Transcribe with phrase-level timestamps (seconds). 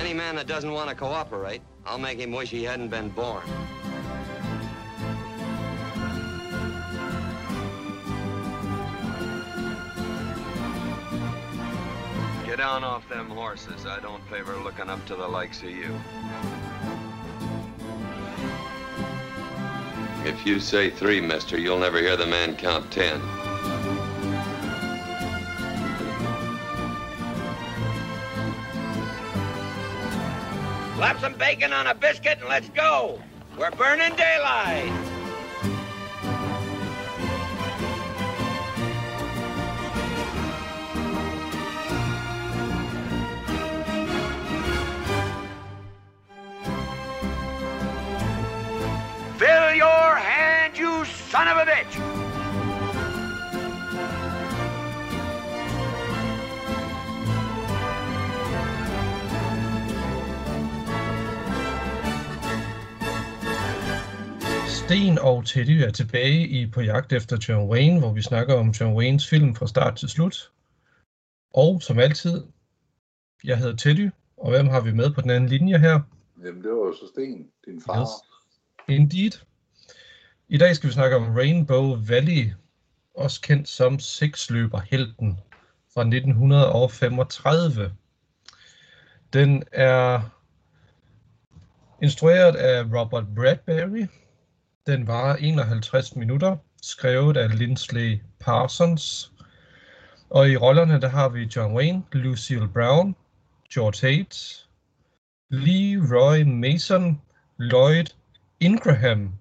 [0.00, 3.42] Any man that doesn't want to cooperate, I'll make him wish he hadn't been born.
[12.46, 13.86] Get down off them horses.
[13.86, 15.98] I don't favor looking up to the likes of you.
[20.24, 23.20] If you say three, mister, you'll never hear the man count ten.
[30.98, 33.20] Slap some bacon on a biscuit and let's go.
[33.56, 34.90] We're burning daylight.
[49.36, 52.27] Fill your hand, you son of a bitch!
[64.88, 68.68] Sten og Teddy er tilbage i På jagt efter John Wayne, hvor vi snakker om
[68.70, 70.52] John Waynes film fra start til slut.
[71.54, 72.44] Og som altid,
[73.44, 76.00] jeg hedder Teddy, og hvem har vi med på den anden linje her?
[76.44, 78.00] Jamen, det var jo så Sten, din far.
[78.00, 78.08] Yes.
[78.88, 79.30] Indeed.
[80.48, 82.50] I dag skal vi snakke om Rainbow Valley,
[83.14, 85.38] også kendt som seksløberhelten
[85.94, 87.92] fra 1935.
[89.32, 90.20] Den er
[92.02, 94.06] instrueret af Robert Bradbury.
[94.88, 99.32] Den var 51 minutter, skrevet af Lindsley Parsons.
[100.30, 103.16] Og i rollerne der har vi John Wayne, Lucille Brown,
[103.74, 104.68] George Hates,
[105.50, 107.20] Leroy Mason,
[107.58, 108.04] Lloyd
[108.60, 109.32] Ingraham,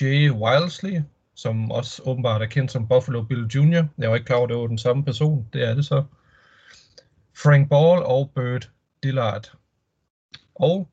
[0.00, 1.02] Jay Wilesley,
[1.34, 3.82] som også åbenbart er kendt som Buffalo Bill Jr.
[3.98, 5.48] Jeg var ikke klar over, at det var den samme person.
[5.52, 6.04] Det er det så.
[7.42, 8.70] Frank Ball og Burt
[9.02, 9.52] Dillard.
[10.54, 10.88] Og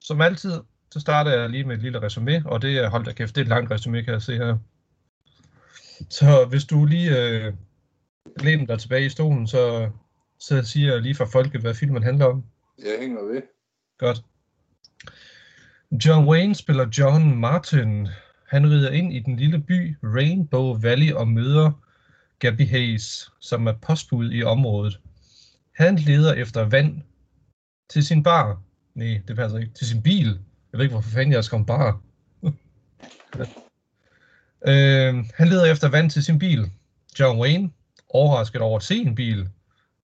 [0.00, 0.60] som altid,
[0.96, 3.40] så starter jeg lige med et lille resume, og det er, hold da kæft, det
[3.40, 4.58] er et langt resume, kan jeg se her.
[6.10, 7.52] Så hvis du lige øh,
[8.40, 9.90] læner dig tilbage i stolen, så,
[10.38, 12.44] så siger jeg lige for folket, hvad filmen handler om.
[12.78, 13.42] Jeg hænger ved.
[13.98, 14.24] Godt.
[16.04, 18.08] John Wayne spiller John Martin.
[18.48, 21.72] Han rider ind i den lille by Rainbow Valley og møder
[22.38, 25.00] Gabby Hayes, som er postbud i området.
[25.72, 27.02] Han leder efter vand
[27.90, 28.62] til sin bar.
[28.94, 29.74] Nej, det passer ikke.
[29.74, 30.40] Til sin bil.
[30.72, 31.98] Jeg ved ikke, hvorfor fanden jeg skal bare.
[32.42, 33.46] bar.
[34.70, 36.70] øh, han leder efter vand til sin bil.
[37.20, 37.70] John Wayne,
[38.08, 39.48] overrasket over at se en bil,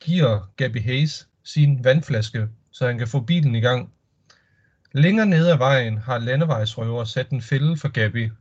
[0.01, 3.93] giver Gabby Hayes sin vandflaske, så han kan få bilen i gang.
[4.93, 8.33] Længere nede ad vejen har landevejsrøver sat en fælde for Gabby.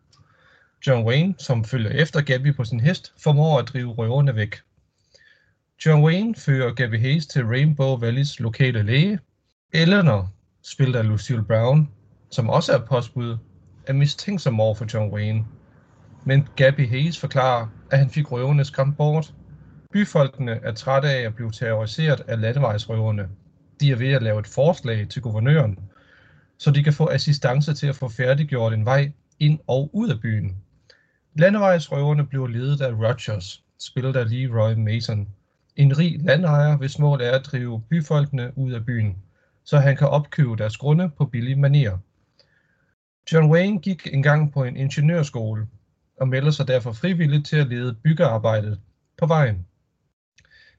[0.88, 4.56] John Wayne, som følger efter Gabby på sin hest, formår at drive røverne væk.
[5.86, 9.20] John Wayne fører Gabby Hayes til Rainbow Valleys lokale læge.
[9.74, 10.34] Eleanor,
[10.64, 11.90] spillet af Lucille Brown,
[12.32, 13.38] som også er postbud,
[13.88, 15.46] er mistænksom over for John Wayne.
[16.26, 19.34] Men Gabby Hayes forklarer, at han fik røverne skræmt bort.
[19.94, 23.30] Byfolkene er trætte af at blive terroriseret af landevejsrøverne.
[23.82, 25.80] De er ved at lave et forslag til guvernøren,
[26.58, 30.20] så de kan få assistance til at få færdiggjort en vej ind og ud af
[30.22, 30.56] byen.
[31.36, 35.28] Landevejsrøverne blev ledet af Rogers, spillet af Leroy Mason,
[35.76, 39.18] en rig landejer, hvis mål er at drive byfolkene ud af byen,
[39.64, 41.98] så han kan opkøbe deres grunde på billig manier.
[43.32, 45.68] John Wayne gik engang på en ingeniørskole
[46.20, 48.80] og melder sig derfor frivilligt til at lede byggearbejdet
[49.18, 49.68] på vejen.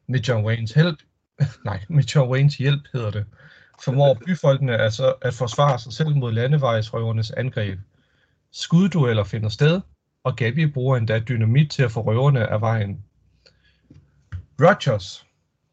[0.07, 0.99] Med John Waynes hjælp,
[1.65, 3.27] nej, med John Waynes hjælp hedder det,
[3.85, 7.79] formår byfolkene altså at forsvare sig selv mod landevejsrøvernes angreb.
[8.51, 9.81] Skuddueller finder sted,
[10.25, 13.05] og Gabby bruger endda dynamit til at få røverne af vejen.
[14.61, 15.27] Rogers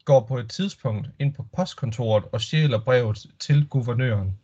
[0.04, 4.39] går på et tidspunkt ind på postkontoret og stjæler brevet til guvernøren.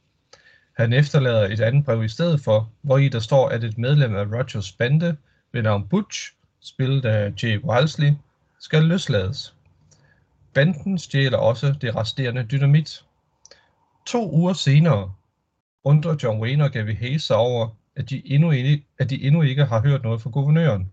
[0.77, 4.17] Han efterlader et andet brev i stedet for, hvor i der står, at et medlem
[4.17, 5.17] af Rogers bande
[5.53, 8.13] ved navn Butch, spillet af Jay Wildesley,
[8.61, 9.55] skal løslades.
[10.55, 13.05] Banden stjæler også det resterende dynamit.
[14.07, 15.13] To uger senere
[15.85, 19.43] undrer John Wayne og Gabby Hayes sig over, at de, endnu ikke, at de endnu
[19.43, 20.91] ikke har hørt noget fra guvernøren.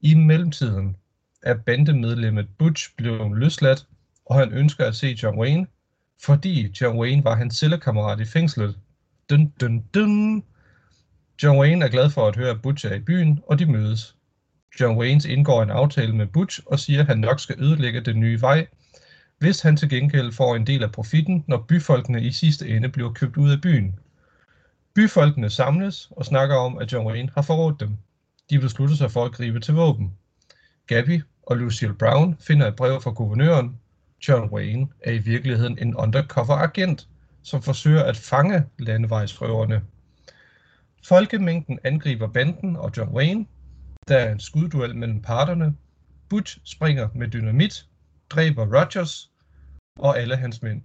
[0.00, 0.96] I mellemtiden
[1.42, 3.86] er bandemedlemmet Butch blevet løsladt,
[4.26, 5.66] og han ønsker at se John Wayne,
[6.22, 8.76] fordi John Wayne var hans cellekammerat i fængslet.
[9.30, 10.44] Dun, dun, dun.
[11.42, 14.16] John Wayne er glad for at høre, at Butch er i byen, og de mødes.
[14.80, 18.20] John Wayne indgår en aftale med Butch og siger, at han nok skal ødelægge den
[18.20, 18.66] nye vej,
[19.38, 23.12] hvis han til gengæld får en del af profitten, når byfolkene i sidste ende bliver
[23.12, 23.98] købt ud af byen.
[24.94, 27.96] Byfolkene samles og snakker om, at John Wayne har forrådt dem.
[28.50, 30.12] De beslutter sig for at gribe til våben.
[30.86, 33.80] Gabby og Lucille Brown finder et brev fra guvernøren.
[34.28, 37.08] John Wayne er i virkeligheden en undercover agent,
[37.48, 39.82] som forsøger at fange landevejsrøverne.
[41.04, 43.46] Folkemængden angriber banden og John Wayne.
[44.08, 45.76] Der er en skudduel mellem parterne.
[46.28, 47.86] Butch springer med dynamit,
[48.30, 49.30] dræber Rogers
[49.98, 50.82] og alle hans mænd.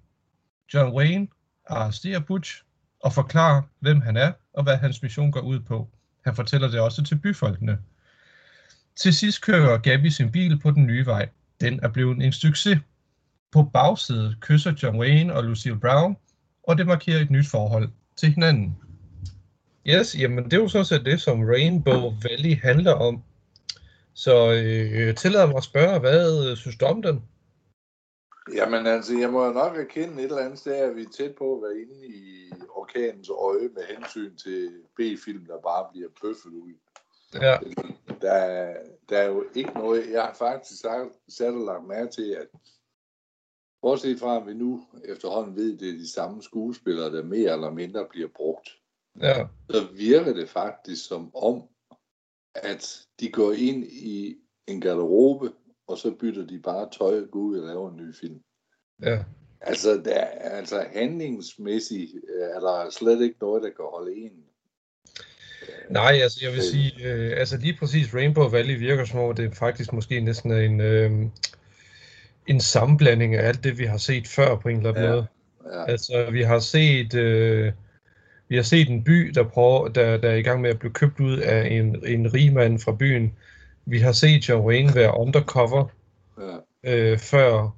[0.74, 1.28] John Wayne
[1.68, 2.64] arresterer Butch
[3.00, 5.90] og forklarer, hvem han er og hvad hans mission går ud på.
[6.26, 7.80] Han fortæller det også til byfolkene.
[8.96, 11.30] Til sidst kører Gabby sin bil på den nye vej.
[11.62, 12.80] Den er blevet en succes.
[13.52, 16.18] På bagsædet kysser John Wayne og Lucille Brown,
[16.64, 18.78] og det markerer et nyt forhold til hinanden.
[19.88, 23.24] Yes, jamen det er jo sådan set det, som Rainbow Valley handler om.
[24.14, 27.24] Så øh, tillad mig at spørge, hvad øh, synes du om den?
[28.56, 31.56] Jamen altså, jeg må nok erkende et eller andet sted, at vi er tæt på
[31.56, 36.74] at være inde i orkanens øje med hensyn til B-film, der bare bliver bøffet ud.
[37.34, 37.58] Ja,
[38.22, 38.74] Der,
[39.10, 40.82] der er jo ikke noget, jeg har faktisk
[41.30, 42.48] sat og lagt mærke til, at
[43.84, 47.54] bortset fra, at vi nu efterhånden ved, at det er de samme skuespillere, der mere
[47.54, 48.70] eller mindre bliver brugt,
[49.22, 51.64] ja, så virker det faktisk som om,
[52.56, 54.36] at de går ind i
[54.68, 55.52] en garderobe,
[55.88, 58.40] og så bytter de bare tøj og går ud og laver en ny film.
[59.04, 59.24] ja.
[59.66, 64.32] Altså, der, er- altså handlingsmæssigt øh, er der slet ikke noget, der kan holde en.
[65.90, 69.56] Nej, altså jeg vil sige, øh, altså lige præcis Rainbow Valley virker som om, det
[69.56, 71.12] faktisk måske næsten er en, øh,
[72.48, 75.10] en sammenblanding af alt det, vi har set før på en eller anden Ja.
[75.10, 75.28] måde.
[75.74, 77.72] Ja, Altså vi har set, øh,
[78.48, 80.94] vi har set en by, der, prøver, der, der er i gang med at blive
[80.94, 83.34] købt ud af en, en rigmand fra byen.
[83.86, 85.86] Vi har set John Wayne være undercover
[86.86, 87.76] ja, øh, før,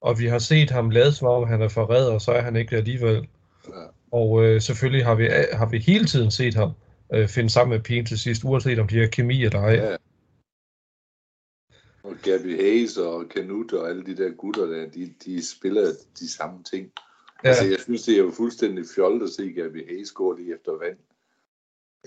[0.00, 2.56] og vi har set ham lade som om, han er forræder, og så er han
[2.56, 3.26] ikke alligevel.
[3.68, 3.72] ja.
[4.12, 6.70] Og øh, selvfølgelig har vi, har vi hele tiden set ham
[7.14, 9.72] øh, finde sammen med pigen til sidst, uanset om de har kemi eller ej.
[9.74, 9.96] Ja.
[12.06, 16.30] Og Gabby Hayes og Canute og alle de der gutter der, de, de spiller de
[16.30, 16.92] samme ting.
[17.44, 17.48] Ja.
[17.48, 20.72] Altså, jeg synes, det er jo fuldstændig fjollet at se Gabby Hayes gå lige efter
[20.72, 20.98] vand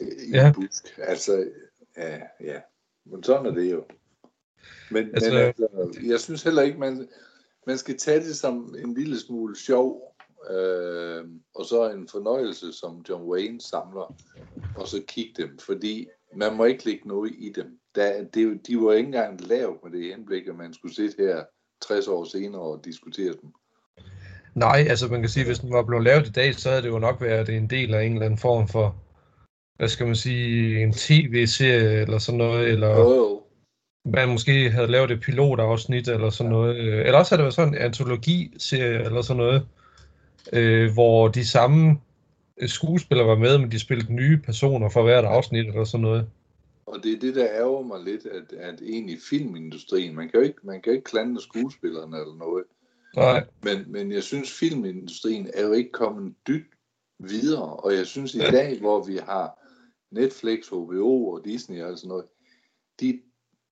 [0.02, 0.52] øh, i Ja.
[0.56, 0.98] busk.
[0.98, 1.50] Altså,
[1.98, 2.62] ja, ja.
[3.06, 3.86] Men sådan er det jo.
[4.92, 7.10] Men, altså, men altså, jeg synes heller ikke, man,
[7.68, 10.16] man skal tage det som en lille smule sjov,
[10.50, 11.26] øh,
[11.56, 14.16] og så en fornøjelse, som John Wayne samler,
[14.76, 17.79] og så kigge dem, fordi man må ikke lægge noget i dem.
[17.96, 21.44] Der, det, de var ikke engang lavet med det henblik, at man skulle sidde her
[21.82, 23.54] 60 år senere og diskutere dem.
[24.56, 26.90] nej, altså man kan sige, hvis den var blevet lavet i dag, så havde det
[26.90, 28.96] jo nok været en del af en eller anden form for,
[29.78, 33.44] hvad skal man sige, en tv-serie eller sådan noget, eller jo.
[34.06, 36.78] man måske havde lavet et pilotafsnit eller sådan noget.
[36.78, 39.68] øh, Eller også havde det været sådan en antologi-serie eller sådan noget,
[40.54, 42.00] øh, hvor de samme
[42.58, 46.30] øh, skuespillere var med, men de spillede nye personer for hvert afsnit eller sådan noget.
[46.90, 50.46] Og det er det, der ærger mig lidt, at, at egentlig filmindustrien, man kan jo
[50.46, 52.64] ikke, man kan jo ikke klandre skuespillerne eller noget,
[53.16, 56.74] Nej, men, men jeg synes, filmindustrien er jo ikke kommet dybt
[57.20, 59.60] videre, og jeg synes i dag, hvor vi har
[60.12, 62.26] Netflix, HBO og Disney og sådan noget,
[63.00, 63.22] de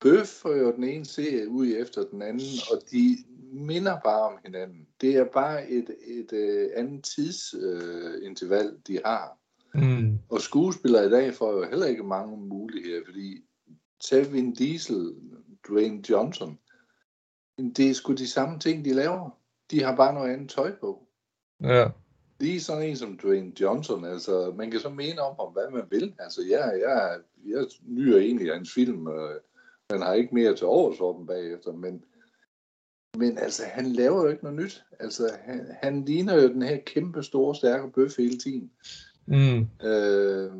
[0.00, 3.16] bøffer jo den ene serie ud efter den anden, og de
[3.52, 4.86] minder bare om hinanden.
[5.00, 9.37] Det er bare et, et, et andet tidsinterval, øh, de har.
[9.74, 13.44] Mm, Og skuespillere i dag får jo heller ikke mange muligheder, fordi
[14.00, 15.14] tag Vin Diesel,
[15.68, 16.58] Dwayne Johnson,
[17.58, 19.30] det er sgu de samme ting, de laver.
[19.70, 21.06] De har bare noget andet tøj på.
[21.62, 21.88] ja,
[22.40, 25.84] Lige sådan en som Dwayne Johnson, altså man kan så mene om, om hvad man
[25.90, 26.14] vil.
[26.18, 29.40] Altså jeg, jeg, jeg nyder egentlig hans film, øh,
[29.90, 32.04] man har ikke mere til overs for dem bagefter, men,
[33.18, 34.84] men altså han laver jo ikke noget nyt.
[35.00, 38.70] Altså han, han ligner jo den her kæmpe store, stærke bøf hele tiden.
[39.36, 40.50] Mm, Øh,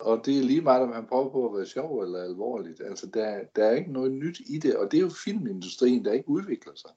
[0.00, 2.80] og det er lige meget, om han prøver på at være sjov eller alvorligt.
[2.88, 6.12] Altså, der, der er ikke noget nyt i det, og det er jo filmindustrien, der
[6.12, 6.90] ikke udvikler sig.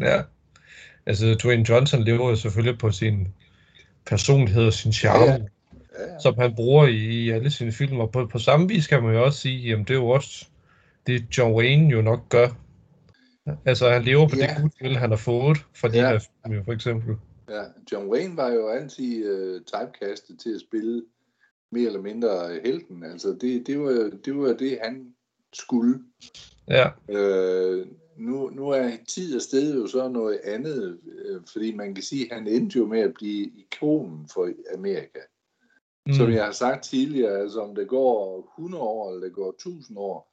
[0.00, 0.22] ja.
[1.06, 3.28] Altså Dwayne Johnson lever jo selvfølgelig på sin
[4.06, 8.00] personlighed og sin charme, Ja, ja, Ja, som han bruger i, alle sine film.
[8.00, 10.46] Og på, på samme vis kan man jo også sige, jamen det er jo også
[11.06, 12.48] det John Wayne jo nok gør.
[13.64, 14.46] Altså han lever på Ja.
[14.46, 16.08] det goodwill, han har fået fra de Ja.
[16.08, 17.16] her film, for eksempel.
[17.48, 17.64] Ja.
[17.92, 21.04] John Wayne var jo altid øh, typecastet til at spille
[21.72, 23.02] mere eller mindre helten.
[23.02, 25.14] Altså, det, det, var, det var det, han
[25.52, 26.04] skulle.
[26.68, 27.86] Ja, Øh,
[28.16, 32.32] nu, nu er tid og sted jo så noget andet, øh, fordi man kan sige,
[32.32, 35.20] at han endte jo med at blive ikonen for Amerika.
[36.06, 39.50] mm, Som jeg har sagt tidligere, altså om det går 100 år eller det går
[39.50, 40.32] 1000 år,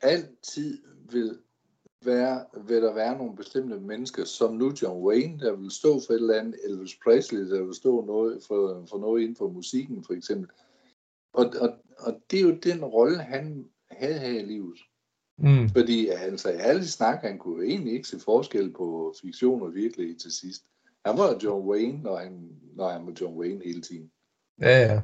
[0.00, 0.82] altid
[1.12, 1.38] vil,
[2.04, 6.12] være, vil der være nogle bestemte mennesker, som nu John Wayne, der vil stå for
[6.12, 10.04] et eller andet, Elvis Presley, der vil stå noget for, for noget inden for musikken
[10.04, 10.48] for eksempel.
[11.32, 14.78] Og, og, og det er jo den rolle, han havde her i livet.
[15.38, 19.74] mm, Fordi altså, i alle snak, han kunne egentlig ikke se forskel på fiktion og
[19.74, 20.64] virkelighed til sidst.
[21.06, 24.10] Han var John Wayne, når han, når han var John Wayne hele tiden.
[24.60, 25.02] Ja, ja.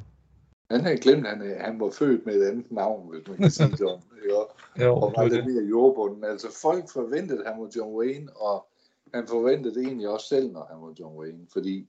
[0.71, 3.51] Han havde glemt, at han, han var født med et andet navn, hvis man kan
[3.51, 4.01] sige sådan.
[4.31, 6.25] Og Jo, og var lidt mere jordbunden.
[6.25, 8.67] Altså folk forventede, at han var John Wayne, og
[9.15, 11.47] han forventede det egentlig også selv, når han var John Wayne.
[11.53, 11.89] Fordi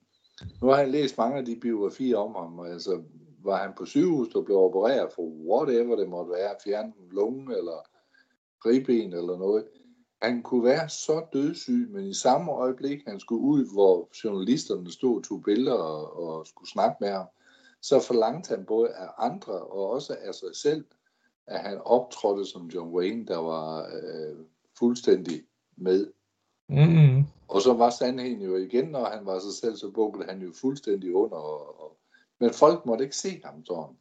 [0.62, 2.60] nu har jeg læst mange af de biografier om ham.
[2.60, 3.02] og Altså,
[3.44, 7.58] var han på sygehus og blev opereret for whatever det måtte være, fjerne en lunge
[7.58, 7.88] eller
[8.66, 9.66] ribben eller noget.
[10.22, 15.18] Han kunne være så dødssyg, men i samme øjeblik, han skulle ud, hvor journalisterne stod
[15.18, 17.26] og tog billeder og, og skulle snakke med ham,
[17.86, 20.86] så forlangte han både af andre og også af sig selv,
[21.48, 24.38] at han optrådte som John Wayne, der var øh,
[24.80, 25.44] fuldstændig
[25.78, 26.12] med.
[26.70, 30.42] Mm, Og så var sandheden jo igen, når han var sig selv, så bukkede han
[30.42, 31.38] jo fuldstændig under.
[31.38, 31.98] Og, og,
[32.40, 33.98] men folk måtte ikke se ham sådan.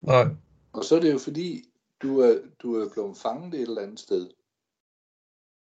[0.00, 0.26] nej.
[0.72, 1.64] Og så er det jo fordi,
[2.02, 4.30] du er, du er blevet fanget et eller andet sted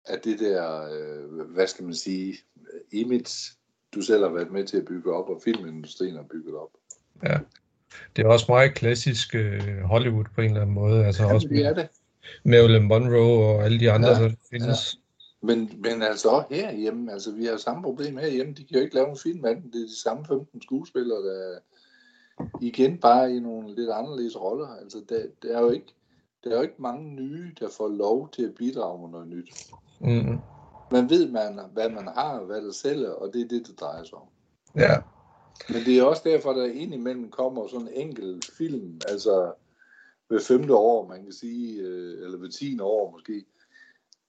[0.06, 2.38] af det der, øh, hvad skal man sige,
[2.92, 3.58] image,
[3.96, 6.72] du selv har været med til at bygge op, og filmindustrien har bygget op.
[8.16, 11.06] Det er også meget klassisk øh, Hollywood på en eller anden måde.
[11.06, 11.88] Altså også Jamen, det er det.
[12.46, 14.98] Marilyn Monroe og alle de andre, Ja, der findes.
[15.42, 18.96] Men, men altså også herhjemme, altså vi har samme problem herhjemme, de kan jo ikke
[18.96, 19.72] lave en film af den.
[19.72, 21.60] Det er de samme 15 skuespillere, der
[22.62, 24.68] igen bare i nogle lidt anderledes roller.
[24.82, 25.96] Altså der, der, er jo ikke,
[26.44, 29.50] der er jo ikke mange nye, der får lov til at bidrage med noget nyt.
[30.00, 30.40] Mm,
[30.92, 34.04] Man ved, man, hvad man har, hvad der sælger, og det er det, det drejer
[34.04, 34.28] sig om.
[34.76, 34.96] ja,
[35.70, 39.54] men det er også derfor, der indimellem kommer sådan en enkelt film, altså
[40.30, 43.46] ved femte år, man kan sige, øh, eller ved tiende år måske,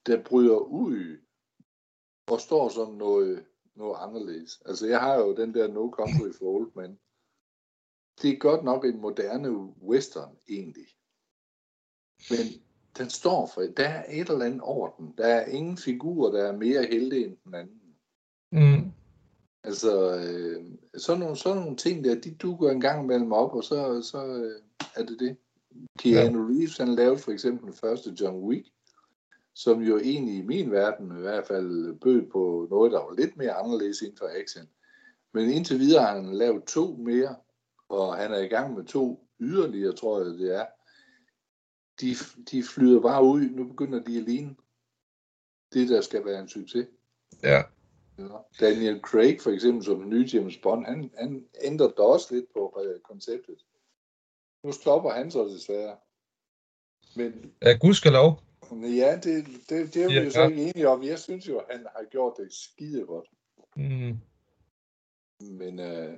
[0.07, 1.19] der bryder ud
[2.27, 4.63] og står sådan noget, noget anderledes.
[4.67, 6.99] Altså jeg har jo den der No Country for Old Men.
[8.23, 9.51] Det er godt nok en moderne
[9.83, 10.87] western egentlig.
[12.31, 12.63] Men
[12.99, 15.15] den står for, der er et eller andet orden.
[15.19, 17.82] Der er ingen figur, der er mere heldig end den anden.
[19.73, 20.65] Altså, øh,
[20.97, 24.27] sådan, nogle, sådan nogle ting der, de dukker en gang imellem op, og så, så
[24.27, 24.63] øh,
[24.97, 25.37] er det det.
[25.99, 28.69] Keanu Reeves, han lavede for eksempel den første John Wick,
[29.55, 33.37] som jo egentlig i min verden i hvert fald bød på noget, der var lidt
[33.37, 34.69] mere anderledes inden for action.
[35.35, 37.37] Men indtil videre har han lavet to mere,
[37.89, 40.67] og han er i gang med to yderligere, tror jeg det er.
[42.01, 42.15] De,
[42.51, 44.55] de flyder bare ud, nu begynder de at ligne
[45.73, 46.87] det, der skal være en succes.
[47.43, 47.63] ja.
[48.61, 52.53] Daniel Craig for eksempel som den nye James Bond, han, han ændrede da også lidt
[52.53, 53.57] på øh, konceptet.
[54.65, 55.97] Nu stopper han så desværre.
[57.17, 58.43] Men Ja, gudskelov.
[58.73, 60.23] ja, det, det, det er vi Ja.
[60.25, 61.03] jo så ikke enige om.
[61.03, 63.29] Jeg synes jo, han har gjort det skide godt.
[63.77, 64.19] Mm,
[65.41, 66.15] Men øh,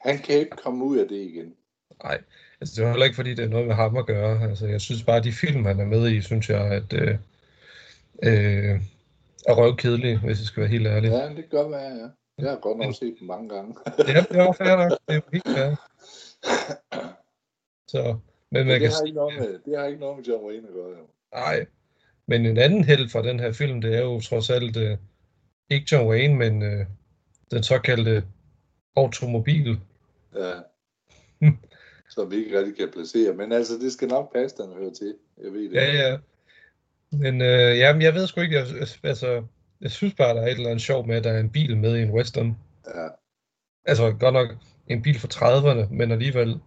[0.00, 1.56] han kan ikke komme ud af det igen.
[2.02, 2.22] nej,
[2.60, 4.48] altså det er heller ikke, fordi det er noget med ham at gøre.
[4.48, 7.18] Altså jeg synes bare, at de film, han er med i, synes jeg, at øh,
[8.22, 8.80] øh,
[9.46, 11.10] er røvkedelige, hvis jeg skal være helt ærlig.
[11.10, 12.08] Ja, det godt være, ja.
[12.38, 13.76] Jeg har godt nok set dem mange gange.
[14.14, 14.90] Ja, det var fair nok.
[14.90, 15.74] Det er jo helt fair.
[17.88, 18.16] Så,
[18.50, 20.68] men man det, kan har ikke noget med, det har ikke noget med John Wayne
[20.68, 20.88] at gøre.
[20.88, 21.06] Jo.
[21.34, 21.66] nej.
[22.26, 24.96] Men en anden held fra den her film, det er jo trods alt øh,
[25.70, 26.86] ikke John Wayne, men øh,
[27.50, 28.24] den såkaldte
[28.96, 29.80] automobil.
[30.34, 30.52] Ja.
[32.14, 33.34] Som vi ikke rigtig kan placere.
[33.34, 35.14] Men altså, det skal nok passe, den hører til.
[35.44, 35.74] Jeg ved det.
[35.74, 36.18] Ja, ja.
[37.12, 38.66] Men øh, jamen, jeg ved sgu ikke, jeg,
[39.02, 39.44] altså,
[39.80, 41.76] jeg synes bare, der er et eller andet sjovt med, at der er en bil
[41.76, 42.56] med i en western.
[42.86, 43.08] Ja.
[43.84, 44.48] Altså godt nok
[44.86, 46.60] en bil fra 30'erne, men alligevel,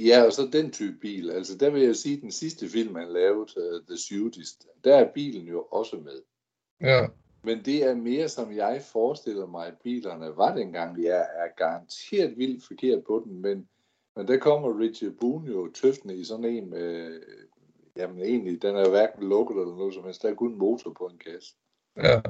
[0.00, 1.30] Ja, og så den type bil.
[1.30, 4.96] Altså, der vil jeg sige, at den sidste film, han lavede, uh, The Shootist, der
[4.96, 6.22] er bilen jo også med.
[6.80, 7.06] ja,
[7.42, 11.02] Men det er mere, som jeg forestiller mig, at bilerne var dengang.
[11.02, 13.68] Jeg er garanteret vildt forkert på den, men,
[14.16, 17.20] men der kommer Richard Boone jo tøftende i sådan en med,
[17.96, 20.22] jamen egentlig, den er hverken lukket eller noget som helst.
[20.22, 21.54] Der er kun en motor på en kasse.
[22.02, 22.20] ja,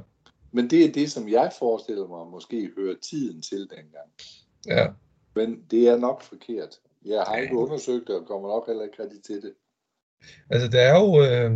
[0.53, 4.11] Men det er det, som jeg forestiller mig, måske hører tiden til dengang.
[4.67, 4.87] ja.
[5.35, 6.81] Men det er nok forkert.
[7.05, 9.53] Jeg har ikke undersøgt det, og kommer nok heller ikke rigtig til det.
[10.51, 11.51] Altså, der er jo, øh,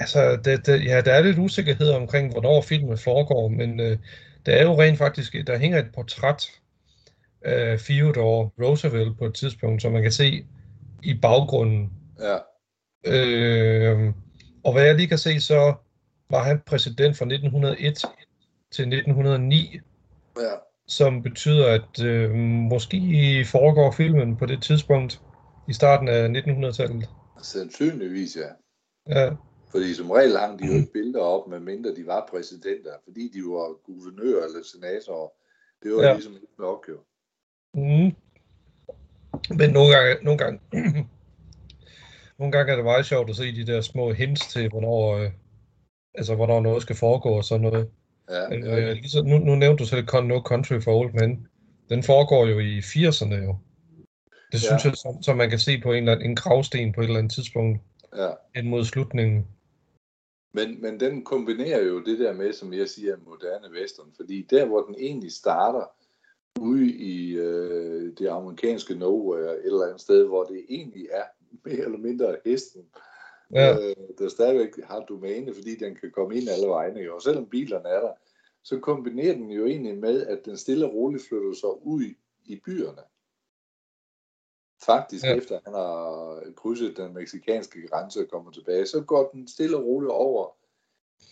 [0.00, 3.98] altså, det, det, ja, der er lidt usikkerhed omkring, hvornår filmen foregår, men øh,
[4.46, 6.50] der er jo rent faktisk, der hænger et portræt
[7.42, 10.46] af Theodore Roosevelt på et tidspunkt, som man kan se
[11.02, 11.92] i baggrunden.
[12.20, 12.38] Ja,
[13.06, 14.12] Øh,
[14.64, 15.74] og hvad jeg lige kan se, så
[16.30, 18.04] var han præsident fra 1901
[18.72, 19.80] til 1909,
[20.36, 20.42] ja.
[20.86, 22.34] som betyder, at øh,
[22.70, 22.98] måske
[23.50, 25.20] foregår filmen på det tidspunkt
[25.68, 27.08] i starten af 1900-tallet.
[27.42, 28.48] Sandsynligvis ja.
[29.08, 29.30] Ja,
[29.70, 33.30] Fordi som regel hang de jo ikke billeder op, med mindre de var præsidenter, fordi
[33.34, 35.28] de var guvernører eller senatorer.
[35.82, 36.12] Det var ja.
[36.12, 36.98] ligesom ikke nok jo.
[37.74, 38.12] Mm.
[39.58, 40.60] Men nogle gange, nogle gange,
[42.42, 45.30] nogle gange er det meget sjovt at se de der små hints til, hvornår, øh,
[46.14, 47.90] altså, hvornår noget skal foregå og sådan noget.
[48.30, 51.46] Ja, Øh, ligesom, nu, nu nævnte du selv Con No Country for Old Men.
[51.88, 53.56] Den foregår jo i 80'erne jo.
[54.52, 54.88] Det synes Ja.
[54.88, 57.18] jeg, som, som man kan se på en, eller anden, en gravsten på et eller
[57.18, 57.80] andet tidspunkt,
[58.16, 58.30] ja.
[58.54, 59.46] hen mod slutningen.
[60.54, 64.12] Men, men den kombinerer jo det der med, som jeg siger, moderne western.
[64.16, 65.84] Fordi der, hvor den egentlig starter,
[66.60, 71.24] ude i øh, det amerikanske nowhere, et eller andet sted, hvor det egentlig er
[71.64, 72.84] mere eller mindre hesten,
[73.54, 77.12] Ja, øh, der stadigvæk har domæne, fordi den kan komme ind alle vegne.
[77.12, 78.12] Og selvom bilerne er der,
[78.62, 82.02] så kombinerer den jo egentlig med, at den stille og roligt flytter sig ud
[82.44, 83.02] i, byerne.
[84.86, 85.36] Faktisk, ja.
[85.36, 89.84] efter han har krydset den meksikanske grænse og kommer tilbage, så går den stille og
[89.84, 90.56] roligt over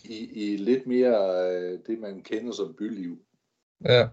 [0.05, 3.19] i, i lidt mere øh, det, man kender som byliv.
[3.85, 4.09] ja.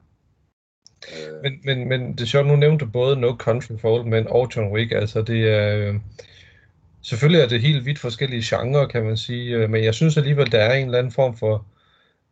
[1.13, 4.05] Øh, Men, men, men det er sjovt, nu nævnte du både No Country for Old
[4.05, 4.91] Men og John Wick.
[4.91, 5.77] Altså det er...
[5.77, 5.95] Øh,
[7.01, 9.55] selvfølgelig er det helt vidt forskellige genrer, kan man sige.
[9.55, 11.65] øh, Men jeg synes alligevel, der er en eller anden form for,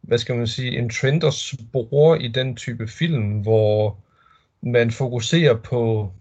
[0.02, 3.98] hvad skal man sige, en trend og spore i den type film, hvor
[4.62, 6.12] man fokuserer på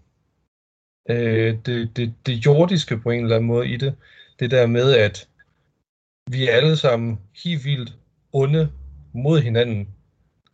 [1.09, 3.95] øh, det, det, det jordiske på en eller anden måde i det.
[4.39, 5.27] Det der med, at
[6.31, 7.93] vi er alle sammen helt vildt
[8.33, 8.71] onde
[9.13, 9.87] mod hinanden.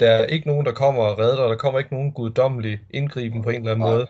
[0.01, 1.49] Der er ikke nogen, der kommer og redder dig.
[1.49, 4.07] Der kommer ikke nogen guddommelig indgriben på en eller anden måde.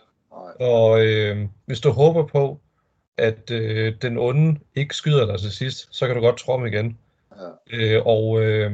[0.59, 2.59] Og øh, hvis du håber på,
[3.17, 6.65] at øh, den onde ikke skyder dig til sidst, så kan du godt tro om
[6.65, 6.97] igen.
[7.71, 8.71] ja, Øh, og øh,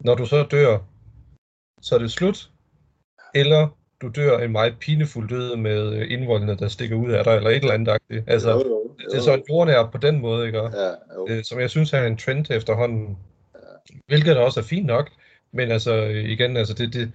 [0.00, 0.78] når du så dør,
[1.82, 2.50] så er det slut.
[3.34, 3.68] Eller
[4.02, 7.50] du dør en meget pinefuld død med øh, indvoldene, der stikker ud af dig, eller
[7.50, 7.92] et eller andet.
[7.92, 8.24] agtigt.
[8.26, 10.58] Altså, jo, jo, det er så jordnær på den måde, ikke?
[10.58, 11.26] Ja, jo.
[11.28, 13.18] øh, som jeg synes er en trend efterhånden.
[14.06, 15.10] Hvilket også er fint nok,
[15.52, 17.12] men altså igen, altså det, det,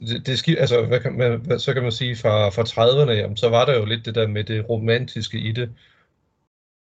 [0.00, 3.36] det, det altså hvad kan man, hvad, så kan man sige fra, fra 30'erne, jamen,
[3.36, 5.72] så var der jo lidt det der med det romantiske i det,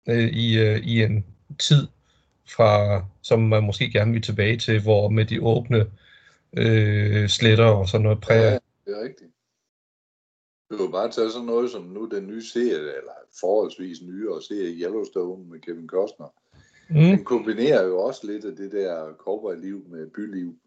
[0.09, 1.25] øh, i, øh, i en
[1.59, 1.87] tid,
[2.49, 5.87] fra, som man måske gerne vil tilbage til, hvor med de åbne
[6.57, 8.37] øh, sletter og sådan noget præg.
[8.37, 9.31] Ja, det er rigtigt.
[10.71, 14.75] Du kan bare tage sådan noget som nu den nye serie, eller forholdsvis nyere serie
[14.75, 16.35] Yellowstone med Kevin Costner.
[16.89, 20.59] Mm, Den kombinerer jo også lidt af det der cowboy-liv med byliv.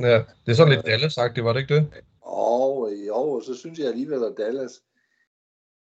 [0.00, 2.02] Ja, det er sådan lidt dallas det var det ikke det?
[2.20, 4.82] Og i år, så synes jeg alligevel, at Dallas,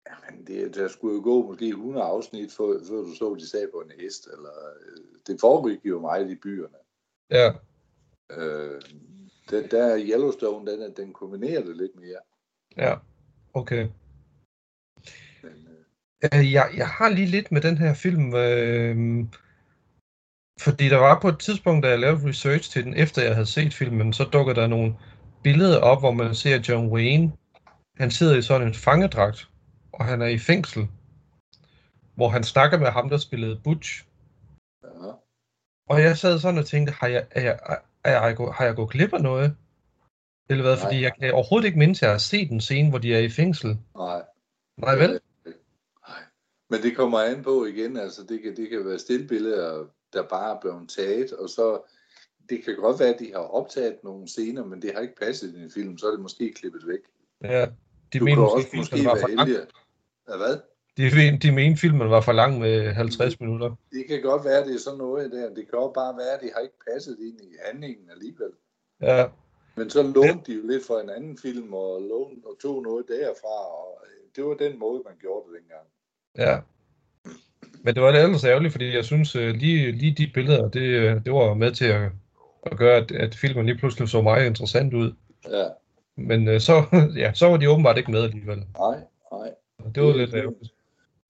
[0.09, 3.67] jamen det, der skulle jo gå måske 100 afsnit, før, før du så, de sag
[3.73, 4.27] på en hest.
[4.27, 4.49] Eller,
[4.81, 6.77] øh, det foregik jo meget i byerne.
[7.29, 7.51] Ja,
[8.37, 8.81] Øh,
[9.49, 12.19] den der Yellowstone, den, den kombinerer det lidt mere.
[12.77, 12.95] ja,
[13.53, 13.87] okay.
[15.43, 15.51] Men,
[16.23, 19.25] øh, Øh, jeg, jeg har lige lidt med den her film, øh,
[20.59, 23.45] fordi der var på et tidspunkt, da jeg lavede research til den, efter jeg havde
[23.45, 24.95] set filmen, så dukkede der nogle
[25.43, 27.31] billeder op, hvor man ser John Wayne.
[27.97, 29.49] Han sidder i sådan en fangedragt,
[29.91, 30.87] og han er i fængsel,
[32.15, 34.05] hvor han snakker med ham, der spillede Butch.
[34.83, 35.11] ja.
[35.89, 37.59] Og jeg sad sådan og tænkte, har jeg, er jeg,
[38.03, 39.55] er jeg, gå- har jeg gået glip af noget?
[40.49, 40.75] Eller hvad?
[40.75, 40.83] Nej.
[40.83, 43.19] Fordi jeg kan overhovedet ikke mindes, at jeg har set den scene, hvor de er
[43.19, 43.77] i fængsel.
[43.95, 44.21] Nej.
[44.77, 45.19] Nej vel?
[46.07, 46.19] Nej.
[46.69, 50.55] Men det kommer an på igen, altså det kan, det kan være stillbilleder, der bare
[50.55, 51.81] er blevet taget, og så
[52.49, 55.55] det kan godt være, at de har optaget nogle scener, men det har ikke passet
[55.55, 56.99] i en film, så er det måske klippet væk.
[57.43, 57.65] Ja.
[58.13, 59.49] De Du mener måske, også filmen måske var for lang.
[60.29, 60.57] Ja, hvad?
[60.97, 63.75] De, de mente, filmen var for lang med 50 minutter.
[63.91, 65.53] Det kan godt være, at det er sådan noget der.
[65.53, 68.51] Det kan også bare være, at det har ikke passet ind i handlingen alligevel.
[69.01, 69.27] Ja,
[69.75, 73.05] Men så lånte de jo lidt fra en anden film, og, lånte, og tog noget
[73.07, 75.87] derfra, og øh, det var den måde, man gjorde det dengang.
[76.37, 76.59] ja.
[77.83, 81.25] Men det var ellers ærgerligt, fordi jeg synes, øh, lige, lige de billeder, det, øh,
[81.25, 82.11] det var med til at,
[82.63, 85.13] at gøre, at, at filmen lige pludselig så meget interessant ud.
[85.49, 85.67] Ja,
[86.15, 86.73] Men øh, så,
[87.21, 88.57] ja, så var de åbenbart ikke med alligevel.
[88.57, 88.99] nej,
[89.31, 89.51] nej.
[89.95, 90.73] Det var Det- lidt ærgerligt.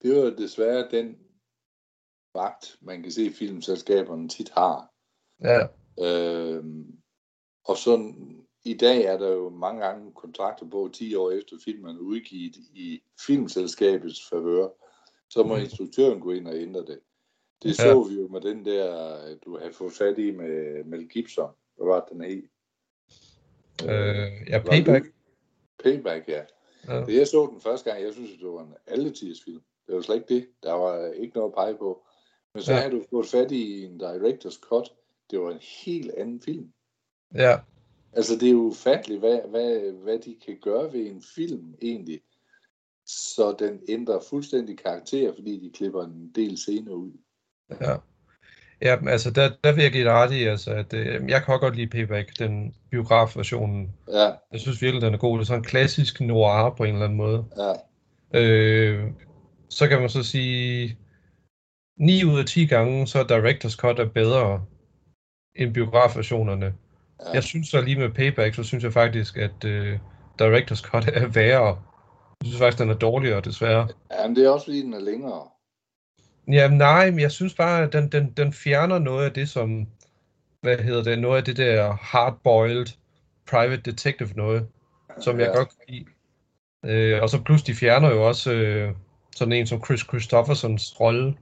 [0.02, 1.18] Det var desværre den
[2.36, 4.92] magt, man kan se, filmselskaberne tit har.
[5.44, 5.60] Ja,
[6.02, 6.86] Øhm,
[7.66, 8.14] og så
[8.66, 12.56] i dag er der jo mange gange kontrakter på 10 år efter filmen er udgivet
[12.76, 14.68] i filmselskabets favør.
[15.32, 15.64] Så må Mhm.
[15.64, 17.00] instruktøren gå ind og ændre det.
[17.64, 17.74] Det Ja.
[17.74, 21.52] så vi jo med den der, du havde fået fat i med Mel Gibson.
[21.78, 22.44] Hvad var den hed?
[23.84, 25.06] øh, ja Payback.
[25.06, 25.14] det-
[25.84, 26.44] Payback, ja.
[26.88, 27.00] Ja.
[27.06, 29.62] Da jeg så den første gang, jeg synes, det var en alletiders film.
[29.88, 30.48] Det var slet ikke det.
[30.64, 32.06] Der var ikke noget at pege på.
[32.54, 32.80] Men så Ja.
[32.80, 34.94] havde du fået fat i en director's cut.
[35.32, 36.72] Det var en helt anden film.
[37.36, 37.60] ja,
[38.14, 42.22] Altså, det er jo ufatteligt, hvad, hvad, hvad de kan gøre ved en film, egentlig.
[43.12, 47.12] Så den ændrer fuldstændig karakter, fordi de klipper en del scener ud.
[47.82, 47.96] ja.
[48.82, 51.60] Ja, altså der, der vil jeg give dig ret i, altså, at øh, jeg kan
[51.60, 53.94] godt lide Payback, den biografversionen.
[54.08, 55.38] Ja, Jeg synes virkelig, den er god.
[55.38, 57.46] Det er sådan en klassisk noir på en eller anden måde.
[57.58, 57.74] ja,
[58.34, 59.12] Øh,
[59.70, 60.98] så kan man så sige,
[62.00, 64.66] 9 ud af 10 gange, så er Directors Cut er bedre.
[65.56, 66.66] end biografversionerne.
[67.26, 67.32] Ja.
[67.34, 70.00] Jeg synes så lige med Payback, så synes jeg faktisk, at øh,
[70.42, 71.82] Director's Cut er værre.
[72.42, 73.88] Jeg synes faktisk, den er dårligere, desværre.
[74.12, 75.48] Ja, men det er også fordi, den er længere.
[76.48, 79.88] Jamen nej, men jeg synes bare, at den, den, den fjerner noget af det, som,
[80.62, 82.86] hvad hedder det, noget af det der hardboiled
[83.50, 84.68] private detective noget,
[85.20, 85.58] som jeg Ja.
[85.58, 86.06] godt kan lide.
[86.86, 88.96] Øh, og så plus de fjerner jo også øh,
[89.36, 91.38] sådan en som Chris Christophersons rolle,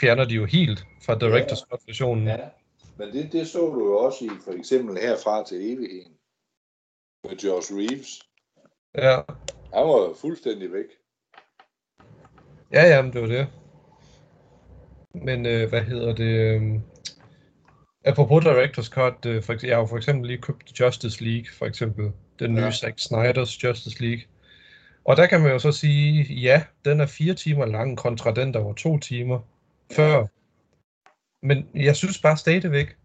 [0.00, 2.26] fjerner de jo helt fra Director's Cut versionen.
[2.28, 2.36] Ja,
[2.98, 6.12] men det, det så du jo også i for eksempel herfra til evigheden
[7.28, 8.22] med Josh Reeves.
[8.94, 9.20] Ja,
[9.74, 10.84] Han var fuldstændig væk.
[12.72, 13.48] ja, ja, men det var det.
[15.14, 16.24] Men øh, hvad hedder det?
[16.24, 16.80] Øh,
[18.04, 21.66] apropos Director's Cut, øh, for, jeg har jo for eksempel lige købt Justice League, for
[21.66, 22.12] eksempel.
[22.38, 22.70] Den nye Ja.
[22.70, 24.22] Zack Snyders Justice League.
[25.04, 28.54] Og der kan man jo så sige, ja, den er fire timer lang kontra den,
[28.54, 29.40] der var to timer
[29.92, 30.26] før.
[31.46, 32.96] Men jeg synes bare stadigvæk,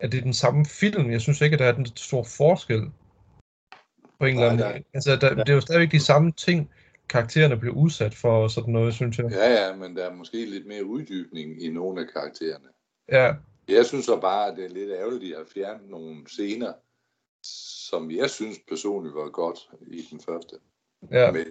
[0.00, 1.10] at det er den samme film.
[1.10, 2.82] Jeg synes ikke, at der er den stor forskel
[4.20, 4.82] på en eller anden Nej.
[4.94, 6.70] Altså, der, det er jo stadigvæk de samme ting,
[7.08, 9.30] karaktererne bliver udsat for og sådan noget, synes jeg.
[9.30, 12.68] Ja, ja, men der er måske lidt mere uddybning i nogle af karaktererne.
[13.12, 13.34] Ja,
[13.68, 16.72] Jeg synes så bare, at det er lidt ærgerligt at fjerne nogle scener,
[17.90, 20.56] som jeg synes personligt var godt i den første.
[21.12, 21.44] ja, Med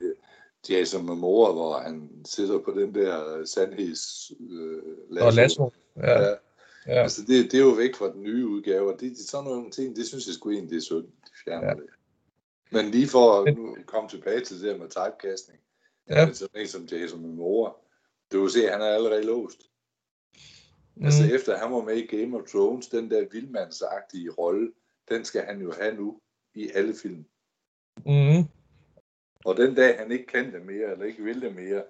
[0.69, 4.31] Jason Momoa, hvor han sidder på den der sandheds...
[4.51, 4.81] Øh,
[5.21, 5.71] og Lasso.
[5.97, 6.29] Ja, Ja.
[6.87, 7.01] ja.
[7.01, 9.71] Altså, det, det er jo væk fra den nye udgave, og det, det, sådan nogle
[9.71, 11.69] ting, det synes jeg sgu egentlig, det er synd, de fjerner Ja.
[11.69, 11.75] ja.
[11.75, 11.83] det.
[12.71, 15.59] Men lige for at nu komme tilbage til det der med typecasting,
[16.09, 16.33] Ja.
[16.33, 17.71] sådan en som Jason Momoa,
[18.31, 19.61] du vil se, at han er allerede låst.
[20.95, 21.05] Mm.
[21.05, 24.71] Altså efter han var med i Game of Thrones, den der vildmandsagtige rolle,
[25.09, 26.19] den skal han jo have nu
[26.55, 27.25] i alle film.
[28.05, 28.43] mm,
[29.45, 31.83] Og den dag han ikke kan det mere, eller ikke vil det mere,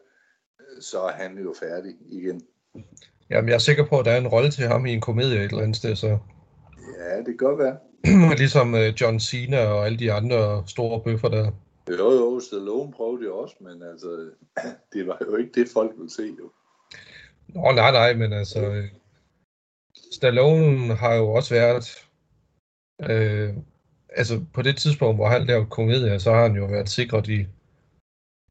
[0.79, 2.41] så er han jo færdig igen.
[3.29, 5.37] Jamen, jeg er sikker på, at der er en rolle til ham i en komedie
[5.37, 6.17] et eller andet sted, så
[6.99, 7.77] Ja, det kan godt være.
[8.37, 11.51] ligesom øh, John Cena og alle de andre store bøffer der.
[11.89, 14.29] Jo, jo, Stallone prøvede det også, men altså,
[14.93, 16.23] det var jo ikke det, folk ville se.
[16.39, 16.51] Jo.
[17.47, 18.85] Nå, nej, nej, men altså, øh,
[20.11, 22.07] Stallone har jo også været,
[23.11, 23.53] øh,
[24.09, 27.45] altså på det tidspunkt, hvor han lavede komedier, så har han jo været sikret i,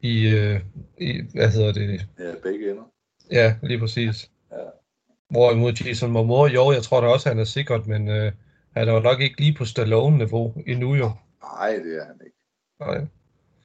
[0.01, 0.61] i, øh,
[0.99, 2.83] i hvad hedder det, Ja, begge ender.
[3.31, 4.31] ja, lige præcis.
[4.53, 4.57] Ja.
[5.31, 8.33] Hvorimod Jason Momoa, jo, jeg tror da også, han er sikret, men øh,
[8.77, 11.11] han er jo nok ikke lige på Stallone-niveau endnu jo.
[11.43, 12.37] Nej, det er han ikke.
[12.81, 13.07] Nej.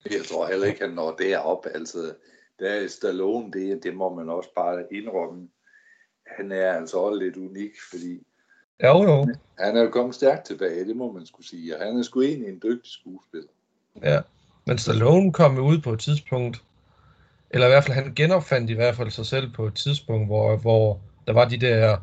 [0.06, 1.66] Jeg tror heller ikke, han når derop.
[1.74, 2.14] Altså,
[2.60, 5.48] der er Stallone, det, det må man også bare indrømme.
[6.38, 8.24] Han er altså også lidt unik, fordi
[8.84, 9.28] Jo, jo.
[9.60, 11.78] han er jo kommet stærkt tilbage, det må man skulle sige.
[11.78, 13.50] Og han er sgu egentlig en dygtig skuespiller.
[14.04, 14.22] Ja,
[14.66, 16.64] men Stallone kom jo ud på et tidspunkt,
[17.50, 20.58] eller i hvert fald han genopfandt i hvert fald sig selv på et tidspunkt, hvor,
[20.58, 21.98] hvor der var de der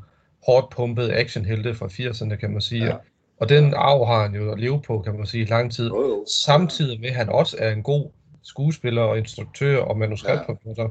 [0.47, 2.85] hårdt pumpede actionhelte fra 80'erne, kan man sige.
[2.85, 2.91] Ja.
[2.91, 2.97] Ja.
[3.41, 5.89] Og den arv har han jo at leve på, kan man sige, i lang tid.
[5.89, 6.25] Jo, jo.
[6.45, 8.11] Samtidig med, at han også er en god
[8.43, 10.89] skuespiller og instruktør og manuskriptforfatter.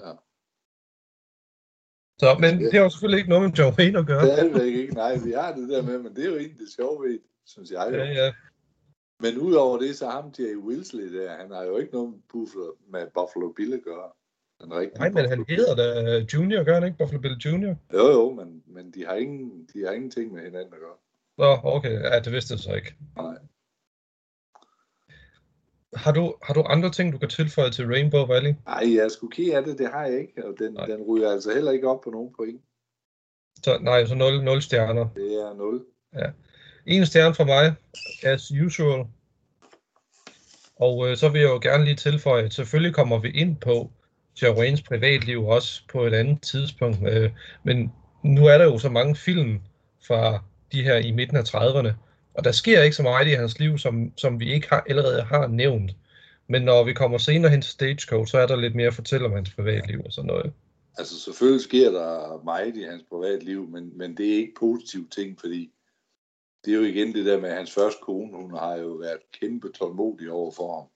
[0.00, 0.12] Ja.
[2.20, 4.26] Så, men det har jo selvfølgelig ikke noget med John Wayne at gøre.
[4.26, 4.94] Det er det ikke.
[4.94, 7.70] Nej, vi har det der med, men det er jo egentlig det sjove ved, synes
[7.70, 7.88] jeg.
[7.92, 7.96] Jo.
[7.96, 8.32] Ja, ja.
[9.20, 12.74] Men udover det, så ham Jay Wilsley der, han har jo ikke noget med Buffalo,
[12.88, 14.10] med Buffalo Bill at gøre.
[14.60, 16.98] Den rigtige Nej, men han hedder da Junior, gør han ikke?
[16.98, 17.76] Buffalo Bill Junior?
[17.92, 20.96] Jo, jo, men, men de, har ingen, de har ingenting med hinanden at gøre.
[21.38, 22.00] Nå, okay.
[22.02, 22.94] Ja, det vidste jeg så ikke.
[23.16, 23.36] Nej.
[25.94, 28.54] Har du, har du andre ting, du kan tilføje til Rainbow Valley?
[28.66, 30.46] Nej, jeg skulle kigge af det, det har jeg ikke.
[30.46, 30.86] Og den, Nej.
[30.86, 32.60] den ryger altså heller ikke op på nogen point.
[33.64, 35.08] Så, nej, så 0, 0 stjerner.
[35.14, 35.84] Det er 0.
[36.86, 37.74] En stjerne fra mig,
[38.22, 39.06] as usual.
[40.76, 43.90] Og øh, så vil jeg jo gerne lige tilføje, at selvfølgelig kommer vi ind på
[44.44, 46.98] Waynes privatliv også på et andet tidspunkt.
[47.08, 47.30] Øh,
[47.64, 49.60] men nu er der jo så mange film
[50.06, 51.92] fra de her i midten af 30'erne,
[52.34, 55.22] og der sker ikke så meget i hans liv, som, som vi ikke har, allerede
[55.22, 55.90] har nævnt.
[56.48, 59.26] Men når vi kommer senere hen til Stagecoach, så er der lidt mere at fortælle
[59.26, 60.52] om hans privatliv og sådan noget.
[60.98, 65.40] Altså selvfølgelig sker der meget i hans privatliv, men, men det er ikke positive ting,
[65.40, 65.72] fordi
[66.64, 69.72] det er jo igen det der med hans første kone, hun har jo været kæmpe
[69.72, 70.88] tålmodig over for ham.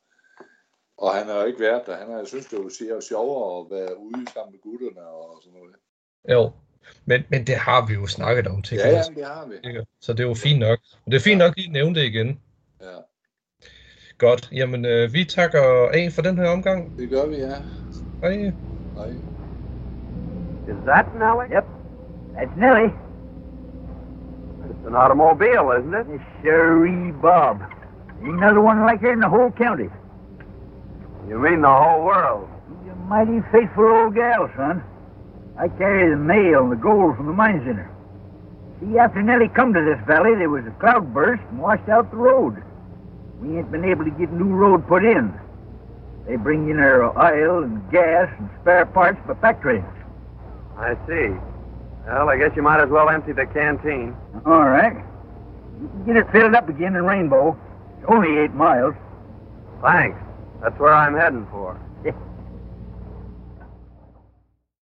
[1.00, 1.96] Og han har jo ikke været der.
[1.96, 2.58] Han har jo synes, det
[2.90, 5.74] jo sjovere at være ude sammen med gutterne og sådan noget.
[6.34, 6.50] Jo,
[7.04, 9.04] men, men det har vi jo snakket om, tænker Ja, jeg.
[9.08, 9.54] ja, det har vi.
[9.68, 9.86] Ikke?
[10.00, 10.78] Så det er jo fint nok.
[11.06, 12.40] Og det er fint nok at nævne det igen.
[12.80, 12.96] Ja,
[14.18, 14.48] Godt.
[14.52, 15.62] Jamen, øh, vi takker
[15.98, 16.98] af for den her omgang.
[16.98, 17.54] det gør vi, ja.
[18.22, 18.52] Hej.
[18.96, 19.10] Hej.
[20.70, 21.48] Is that Nellie?
[21.56, 21.66] Yep.
[22.36, 22.92] That's Nellie.
[24.70, 26.06] It's an automobile, isn't it?
[26.42, 27.56] Sherry Bob.
[28.22, 29.88] Ain't another one like her in the whole county.
[31.30, 32.50] You mean the whole world?
[32.90, 34.82] A mighty faithful old gal, son.
[35.56, 37.90] I carry the mail and the gold from the mines in her.
[38.80, 42.16] See, after Nellie come to this valley, there was a cloudburst and washed out the
[42.16, 42.60] road.
[43.40, 45.32] We ain't been able to get new road put in.
[46.26, 49.84] They bring in our oil and gas and spare parts by pack trains.
[50.76, 51.30] I see.
[52.06, 54.16] Well, I guess you might as well empty the canteen.
[54.46, 54.96] All right.
[55.80, 57.56] You can get it filled up again in Rainbow.
[57.98, 58.94] It's only eight miles.
[59.80, 60.18] Thanks.
[60.62, 61.80] That's where I'm heading for.